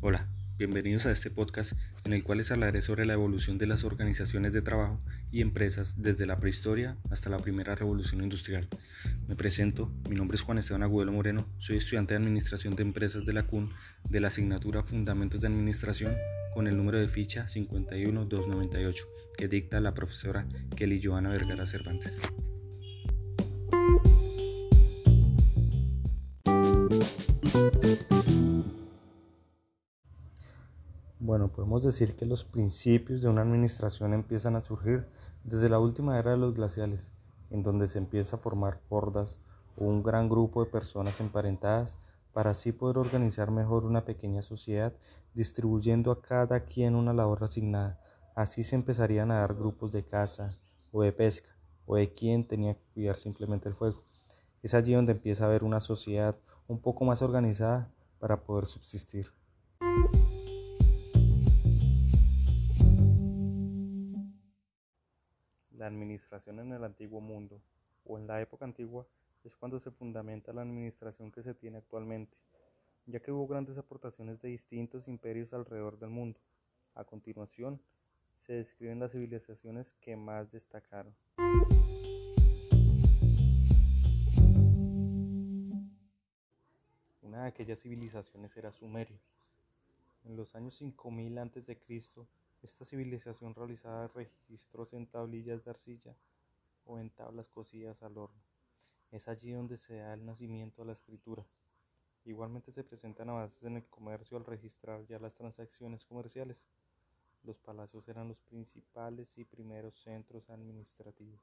Hola, 0.00 0.28
bienvenidos 0.58 1.06
a 1.06 1.10
este 1.10 1.28
podcast 1.28 1.72
en 2.04 2.12
el 2.12 2.22
cual 2.22 2.38
les 2.38 2.52
hablaré 2.52 2.82
sobre 2.82 3.04
la 3.04 3.14
evolución 3.14 3.58
de 3.58 3.66
las 3.66 3.82
organizaciones 3.82 4.52
de 4.52 4.62
trabajo 4.62 5.00
y 5.32 5.40
empresas 5.40 6.00
desde 6.00 6.24
la 6.24 6.38
prehistoria 6.38 6.96
hasta 7.10 7.30
la 7.30 7.38
primera 7.38 7.74
revolución 7.74 8.22
industrial. 8.22 8.68
Me 9.26 9.34
presento, 9.34 9.92
mi 10.08 10.14
nombre 10.14 10.36
es 10.36 10.42
Juan 10.42 10.58
Esteban 10.58 10.84
Agudelo 10.84 11.10
Moreno, 11.10 11.48
soy 11.58 11.78
estudiante 11.78 12.14
de 12.14 12.18
Administración 12.18 12.76
de 12.76 12.84
Empresas 12.84 13.26
de 13.26 13.32
la 13.32 13.42
CUN 13.42 13.70
de 14.08 14.20
la 14.20 14.28
asignatura 14.28 14.84
Fundamentos 14.84 15.40
de 15.40 15.48
Administración 15.48 16.14
con 16.54 16.68
el 16.68 16.76
número 16.76 16.98
de 16.98 17.08
ficha 17.08 17.48
51298 17.48 19.04
que 19.36 19.48
dicta 19.48 19.80
la 19.80 19.94
profesora 19.94 20.46
Kelly 20.76 21.00
Joana 21.02 21.30
Vergara 21.30 21.66
Cervantes. 21.66 22.20
Bueno, 31.20 31.48
podemos 31.48 31.82
decir 31.82 32.14
que 32.14 32.24
los 32.26 32.44
principios 32.44 33.22
de 33.22 33.28
una 33.28 33.42
administración 33.42 34.14
empiezan 34.14 34.54
a 34.54 34.62
surgir 34.62 35.08
desde 35.42 35.68
la 35.68 35.80
última 35.80 36.16
era 36.16 36.30
de 36.30 36.36
los 36.36 36.54
glaciales, 36.54 37.10
en 37.50 37.64
donde 37.64 37.88
se 37.88 37.98
empieza 37.98 38.36
a 38.36 38.38
formar 38.38 38.80
hordas 38.88 39.38
o 39.76 39.84
un 39.84 40.04
gran 40.04 40.28
grupo 40.28 40.64
de 40.64 40.70
personas 40.70 41.20
emparentadas 41.20 41.98
para 42.32 42.52
así 42.52 42.70
poder 42.70 42.98
organizar 42.98 43.50
mejor 43.50 43.84
una 43.84 44.04
pequeña 44.04 44.42
sociedad, 44.42 44.92
distribuyendo 45.34 46.12
a 46.12 46.22
cada 46.22 46.60
quien 46.60 46.94
una 46.94 47.12
labor 47.12 47.42
asignada. 47.42 47.98
Así 48.36 48.62
se 48.62 48.76
empezarían 48.76 49.32
a 49.32 49.40
dar 49.40 49.54
grupos 49.54 49.90
de 49.90 50.04
caza 50.04 50.56
o 50.92 51.02
de 51.02 51.10
pesca, 51.10 51.48
o 51.84 51.96
de 51.96 52.12
quien 52.12 52.46
tenía 52.46 52.74
que 52.74 52.84
cuidar 52.94 53.16
simplemente 53.16 53.68
el 53.68 53.74
fuego. 53.74 54.04
Es 54.62 54.72
allí 54.72 54.94
donde 54.94 55.12
empieza 55.12 55.44
a 55.44 55.48
haber 55.48 55.64
una 55.64 55.80
sociedad 55.80 56.36
un 56.68 56.78
poco 56.78 57.04
más 57.04 57.22
organizada 57.22 57.90
para 58.20 58.40
poder 58.40 58.66
subsistir. 58.66 59.32
La 65.78 65.86
administración 65.86 66.58
en 66.58 66.72
el 66.72 66.82
antiguo 66.82 67.20
mundo 67.20 67.62
o 68.04 68.18
en 68.18 68.26
la 68.26 68.40
época 68.40 68.64
antigua 68.64 69.06
es 69.44 69.54
cuando 69.54 69.78
se 69.78 69.92
fundamenta 69.92 70.52
la 70.52 70.62
administración 70.62 71.30
que 71.30 71.40
se 71.40 71.54
tiene 71.54 71.78
actualmente, 71.78 72.36
ya 73.06 73.20
que 73.20 73.30
hubo 73.30 73.46
grandes 73.46 73.78
aportaciones 73.78 74.40
de 74.42 74.48
distintos 74.48 75.06
imperios 75.06 75.52
alrededor 75.52 75.96
del 75.96 76.10
mundo. 76.10 76.40
A 76.96 77.04
continuación, 77.04 77.80
se 78.34 78.54
describen 78.54 78.98
las 78.98 79.12
civilizaciones 79.12 79.92
que 80.00 80.16
más 80.16 80.50
destacaron. 80.50 81.14
Una 87.22 87.42
de 87.42 87.48
aquellas 87.50 87.78
civilizaciones 87.78 88.56
era 88.56 88.72
Sumeria. 88.72 89.20
En 90.24 90.34
los 90.34 90.56
años 90.56 90.74
5000 90.74 91.38
a.C., 91.38 91.78
esta 92.62 92.84
civilización 92.84 93.54
realizaba 93.54 94.08
registros 94.08 94.92
en 94.92 95.06
tablillas 95.06 95.64
de 95.64 95.70
arcilla 95.70 96.16
o 96.84 96.98
en 96.98 97.10
tablas 97.10 97.48
cocidas 97.48 98.02
al 98.02 98.18
horno. 98.18 98.42
Es 99.10 99.28
allí 99.28 99.52
donde 99.52 99.76
se 99.76 99.96
da 99.96 100.14
el 100.14 100.24
nacimiento 100.24 100.82
a 100.82 100.84
la 100.84 100.92
escritura. 100.92 101.46
Igualmente 102.24 102.72
se 102.72 102.84
presentan 102.84 103.30
avances 103.30 103.62
en 103.62 103.76
el 103.76 103.86
comercio 103.86 104.36
al 104.36 104.44
registrar 104.44 105.06
ya 105.06 105.18
las 105.18 105.34
transacciones 105.34 106.04
comerciales. 106.04 106.66
Los 107.44 107.58
palacios 107.58 108.08
eran 108.08 108.28
los 108.28 108.40
principales 108.40 109.38
y 109.38 109.44
primeros 109.44 109.94
centros 110.02 110.50
administrativos. 110.50 111.40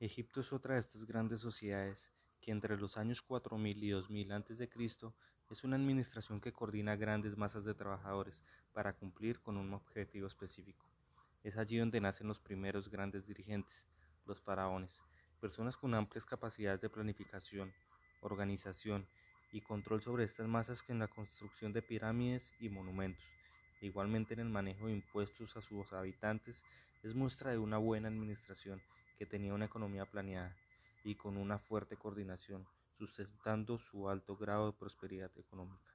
Egipto 0.00 0.40
es 0.40 0.52
otra 0.52 0.74
de 0.74 0.80
estas 0.80 1.06
grandes 1.06 1.40
sociedades 1.40 2.12
que 2.42 2.50
entre 2.50 2.76
los 2.76 2.98
años 2.98 3.22
4000 3.22 3.84
y 3.84 3.90
2000 3.90 4.32
a.C. 4.32 4.68
es 5.50 5.64
una 5.64 5.76
administración 5.76 6.40
que 6.40 6.52
coordina 6.52 6.96
grandes 6.96 7.36
masas 7.38 7.64
de 7.64 7.72
trabajadores 7.72 8.42
para 8.72 8.92
cumplir 8.92 9.40
con 9.40 9.56
un 9.56 9.72
objetivo 9.72 10.26
específico. 10.26 10.84
Es 11.44 11.56
allí 11.56 11.78
donde 11.78 12.00
nacen 12.00 12.26
los 12.26 12.40
primeros 12.40 12.88
grandes 12.88 13.26
dirigentes, 13.26 13.86
los 14.26 14.40
faraones, 14.40 15.02
personas 15.40 15.76
con 15.76 15.94
amplias 15.94 16.24
capacidades 16.24 16.80
de 16.80 16.90
planificación, 16.90 17.72
organización 18.22 19.06
y 19.52 19.60
control 19.60 20.02
sobre 20.02 20.24
estas 20.24 20.48
masas 20.48 20.82
que 20.82 20.92
en 20.92 20.98
la 20.98 21.08
construcción 21.08 21.72
de 21.72 21.82
pirámides 21.82 22.54
y 22.58 22.68
monumentos, 22.68 23.24
igualmente 23.80 24.34
en 24.34 24.40
el 24.40 24.48
manejo 24.48 24.86
de 24.86 24.94
impuestos 24.94 25.56
a 25.56 25.60
sus 25.60 25.92
habitantes, 25.92 26.64
es 27.04 27.14
muestra 27.14 27.52
de 27.52 27.58
una 27.58 27.78
buena 27.78 28.08
administración 28.08 28.80
que 29.18 29.26
tenía 29.26 29.54
una 29.54 29.66
economía 29.66 30.06
planeada 30.06 30.56
y 31.04 31.14
con 31.14 31.36
una 31.36 31.58
fuerte 31.58 31.96
coordinación, 31.96 32.66
sustentando 32.98 33.78
su 33.78 34.08
alto 34.08 34.36
grado 34.36 34.66
de 34.66 34.78
prosperidad 34.78 35.30
económica. 35.36 35.92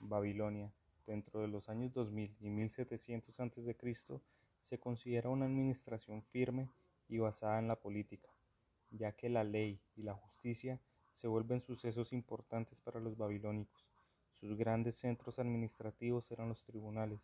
Babilonia, 0.00 0.72
dentro 1.06 1.40
de 1.40 1.48
los 1.48 1.68
años 1.68 1.92
2000 1.92 2.36
y 2.40 2.50
1700 2.50 3.40
a.C., 3.40 4.20
se 4.62 4.78
considera 4.78 5.28
una 5.28 5.46
administración 5.46 6.22
firme 6.22 6.70
y 7.08 7.18
basada 7.18 7.58
en 7.58 7.68
la 7.68 7.76
política, 7.76 8.28
ya 8.90 9.12
que 9.12 9.28
la 9.28 9.44
ley 9.44 9.80
y 9.96 10.02
la 10.02 10.14
justicia 10.14 10.80
se 11.14 11.28
vuelven 11.28 11.60
sucesos 11.60 12.12
importantes 12.12 12.80
para 12.80 13.00
los 13.00 13.16
babilónicos. 13.16 13.88
Sus 14.32 14.56
grandes 14.56 14.96
centros 14.96 15.38
administrativos 15.38 16.30
eran 16.30 16.48
los 16.48 16.64
tribunales, 16.64 17.20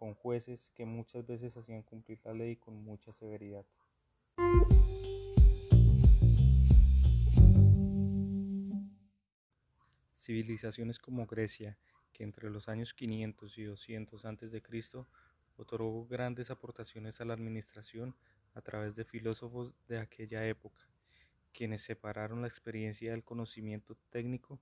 con 0.00 0.14
jueces 0.14 0.70
que 0.74 0.86
muchas 0.86 1.26
veces 1.26 1.54
hacían 1.58 1.82
cumplir 1.82 2.18
la 2.24 2.32
ley 2.32 2.56
con 2.56 2.82
mucha 2.82 3.12
severidad. 3.12 3.66
Civilizaciones 10.16 10.98
como 10.98 11.26
Grecia, 11.26 11.76
que 12.14 12.24
entre 12.24 12.48
los 12.48 12.70
años 12.70 12.94
500 12.94 13.58
y 13.58 13.64
200 13.64 14.24
a.C. 14.24 14.62
otorgó 15.58 16.06
grandes 16.06 16.50
aportaciones 16.50 17.20
a 17.20 17.26
la 17.26 17.34
administración 17.34 18.16
a 18.54 18.62
través 18.62 18.96
de 18.96 19.04
filósofos 19.04 19.74
de 19.86 19.98
aquella 19.98 20.46
época, 20.46 20.80
quienes 21.52 21.82
separaron 21.82 22.40
la 22.40 22.48
experiencia 22.48 23.10
del 23.10 23.22
conocimiento 23.22 23.98
técnico 24.08 24.58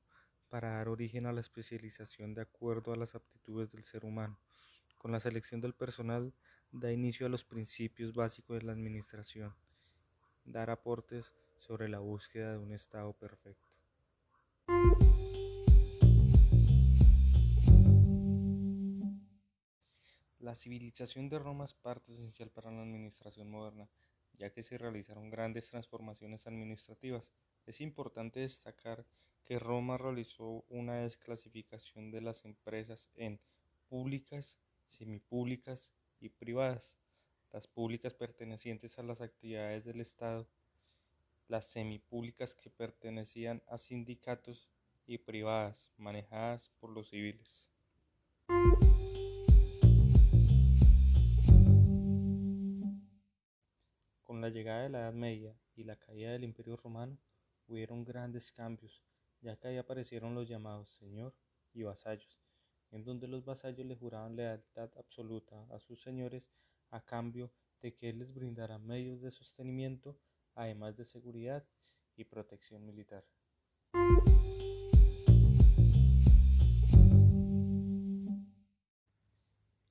para 0.48 0.70
dar 0.70 0.88
origen 0.88 1.26
a 1.26 1.32
la 1.32 1.42
especialización 1.42 2.34
de 2.34 2.42
acuerdo 2.42 2.92
a 2.92 2.96
las 2.96 3.14
aptitudes 3.14 3.70
del 3.70 3.84
ser 3.84 4.04
humano. 4.04 4.36
Con 4.98 5.12
la 5.12 5.20
selección 5.20 5.60
del 5.60 5.74
personal 5.74 6.34
da 6.72 6.92
inicio 6.92 7.26
a 7.26 7.28
los 7.28 7.44
principios 7.44 8.12
básicos 8.12 8.58
de 8.58 8.64
la 8.64 8.72
administración, 8.72 9.54
dar 10.44 10.70
aportes 10.70 11.32
sobre 11.56 11.88
la 11.88 12.00
búsqueda 12.00 12.52
de 12.52 12.58
un 12.58 12.72
estado 12.72 13.12
perfecto. 13.12 13.68
La 20.40 20.56
civilización 20.56 21.28
de 21.28 21.38
Roma 21.38 21.64
es 21.64 21.74
parte 21.74 22.12
esencial 22.12 22.50
para 22.50 22.72
la 22.72 22.82
administración 22.82 23.50
moderna, 23.50 23.88
ya 24.32 24.50
que 24.50 24.64
se 24.64 24.78
realizaron 24.78 25.30
grandes 25.30 25.68
transformaciones 25.70 26.46
administrativas. 26.46 27.30
Es 27.66 27.80
importante 27.80 28.40
destacar 28.40 29.06
que 29.44 29.58
Roma 29.58 29.96
realizó 29.96 30.64
una 30.68 30.96
desclasificación 30.96 32.10
de 32.10 32.20
las 32.20 32.44
empresas 32.44 33.08
en 33.14 33.40
públicas, 33.88 34.56
semipúblicas 34.88 35.92
y 36.20 36.30
privadas, 36.30 36.98
las 37.52 37.66
públicas 37.66 38.14
pertenecientes 38.14 38.98
a 38.98 39.02
las 39.02 39.20
actividades 39.20 39.84
del 39.84 40.00
Estado, 40.00 40.48
las 41.46 41.66
semipúblicas 41.66 42.54
que 42.54 42.70
pertenecían 42.70 43.62
a 43.68 43.78
sindicatos 43.78 44.68
y 45.06 45.18
privadas 45.18 45.90
manejadas 45.96 46.70
por 46.80 46.90
los 46.90 47.08
civiles. 47.08 47.68
Con 54.22 54.42
la 54.42 54.50
llegada 54.50 54.82
de 54.82 54.88
la 54.90 55.00
Edad 55.00 55.14
Media 55.14 55.56
y 55.74 55.84
la 55.84 55.96
caída 55.96 56.32
del 56.32 56.44
Imperio 56.44 56.76
Romano 56.76 57.16
hubieron 57.66 58.04
grandes 58.04 58.52
cambios, 58.52 59.02
ya 59.40 59.56
que 59.56 59.68
ahí 59.68 59.78
aparecieron 59.78 60.34
los 60.34 60.48
llamados 60.48 60.90
señor 60.90 61.34
y 61.72 61.82
vasallos, 61.82 62.47
en 62.90 63.04
donde 63.04 63.28
los 63.28 63.44
vasallos 63.44 63.86
le 63.86 63.96
juraban 63.96 64.36
lealtad 64.36 64.90
absoluta 64.96 65.66
a 65.70 65.78
sus 65.78 66.00
señores 66.00 66.50
a 66.90 67.04
cambio 67.04 67.50
de 67.80 67.94
que 67.94 68.08
él 68.08 68.18
les 68.18 68.32
brindara 68.32 68.78
medios 68.78 69.20
de 69.20 69.30
sostenimiento, 69.30 70.18
además 70.54 70.96
de 70.96 71.04
seguridad 71.04 71.64
y 72.16 72.24
protección 72.24 72.84
militar. 72.84 73.24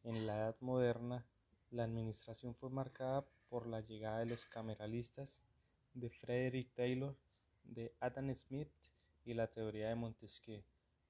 En 0.04 0.26
la 0.26 0.38
Edad 0.38 0.58
Moderna, 0.62 1.26
la 1.70 1.84
administración 1.84 2.56
fue 2.56 2.70
marcada 2.70 3.26
por 3.50 3.68
la 3.68 3.82
llegada 3.82 4.20
de 4.20 4.26
los 4.26 4.46
cameralistas, 4.46 5.42
de 5.94 6.10
Frederick 6.10 6.74
Taylor, 6.74 7.16
de 7.64 7.94
Adam 8.00 8.34
Smith 8.34 8.72
y 9.26 9.34
la 9.34 9.48
teoría 9.48 9.90
de 9.90 9.96
Montesquieu 9.96 10.64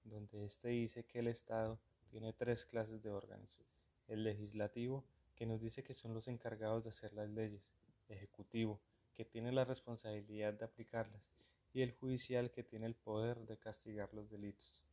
donde 0.10 0.46
éste 0.46 0.70
dice 0.70 1.06
que 1.06 1.20
el 1.20 1.28
Estado 1.28 1.80
tiene 2.10 2.34
tres 2.34 2.66
clases 2.66 3.02
de 3.04 3.12
órganos, 3.12 3.60
el 4.08 4.24
legislativo, 4.24 5.04
que 5.36 5.46
nos 5.46 5.62
dice 5.62 5.84
que 5.84 5.94
son 5.94 6.14
los 6.14 6.28
encargados 6.28 6.84
de 6.84 6.90
hacer 6.90 7.14
las 7.14 7.30
leyes, 7.30 7.72
ejecutivo, 8.10 8.80
que 9.14 9.26
tiene 9.26 9.52
la 9.52 9.66
responsabilidad 9.66 10.54
de 10.54 10.66
aplicarlas, 10.66 11.30
y 11.74 11.82
el 11.82 11.92
judicial, 11.92 12.50
que 12.52 12.64
tiene 12.64 12.86
el 12.86 12.96
poder 12.96 13.46
de 13.46 13.58
castigar 13.58 14.14
los 14.14 14.30
delitos. 14.30 14.84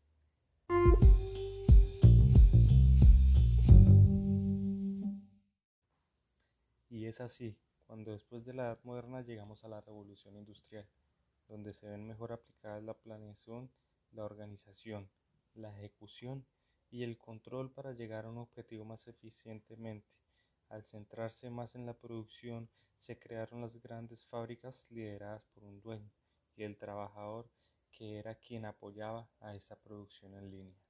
Y 6.91 7.07
es 7.07 7.21
así, 7.21 7.57
cuando 7.87 8.13
después 8.13 8.45
de 8.45 8.55
la 8.55 8.65
Edad 8.65 8.81
Moderna 8.85 9.23
llegamos 9.23 9.65
a 9.65 9.69
la 9.69 9.81
Revolución 9.81 10.37
Industrial, 10.37 10.87
donde 11.49 11.73
se 11.73 11.89
ven 11.89 12.07
mejor 12.07 12.33
aplicadas 12.33 12.83
la 12.83 12.95
planeación, 12.95 13.71
la 14.15 14.25
organización, 14.25 15.11
la 15.55 15.71
ejecución 15.77 16.47
y 16.91 17.03
el 17.03 17.19
control 17.19 17.73
para 17.73 17.93
llegar 17.93 18.25
a 18.25 18.31
un 18.31 18.39
objetivo 18.39 18.85
más 18.85 19.07
eficientemente. 19.09 20.17
Al 20.69 20.85
centrarse 20.85 21.51
más 21.51 21.75
en 21.75 21.87
la 21.87 21.95
producción, 21.95 22.69
se 22.97 23.19
crearon 23.19 23.61
las 23.61 23.81
grandes 23.83 24.25
fábricas 24.25 24.87
lideradas 24.91 25.45
por 25.47 25.65
un 25.65 25.81
dueño 25.81 26.11
y 26.57 26.63
el 26.63 26.79
trabajador 26.79 27.51
que 27.91 28.19
era 28.19 28.35
quien 28.35 28.65
apoyaba 28.65 29.29
a 29.41 29.55
esta 29.55 29.77
producción 29.77 30.35
en 30.35 30.51
línea. 30.51 30.84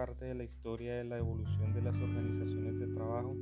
Parte 0.00 0.24
de 0.24 0.34
la 0.34 0.44
historia 0.44 0.94
de 0.94 1.04
la 1.04 1.18
evolución 1.18 1.74
de 1.74 1.82
las 1.82 1.94
organizaciones 2.00 2.80
de 2.80 2.86
trabajo 2.86 3.36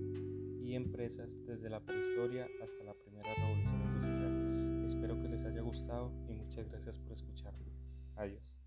y 0.61 0.75
empresas 0.75 1.39
desde 1.47 1.71
la 1.71 1.79
prehistoria 1.79 2.49
hasta 2.61 2.83
la 2.83 2.95
primera 2.95 3.33
revolución 3.33 3.81
industrial. 3.81 4.85
Espero 4.85 5.23
que 5.23 5.29
les 5.29 5.45
haya 5.45 5.61
gustado 5.61 6.11
y 6.27 6.33
muchas 6.33 6.69
gracias 6.69 6.99
por 6.99 7.13
escucharme. 7.13 7.65
Adiós. 8.17 8.58